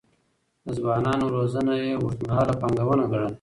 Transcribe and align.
د 0.65 0.67
ځوانانو 0.79 1.25
روزنه 1.35 1.73
يې 1.81 1.91
اوږدمهاله 2.01 2.53
پانګونه 2.61 3.03
ګڼله. 3.11 3.29